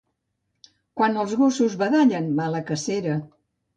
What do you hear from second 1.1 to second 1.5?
els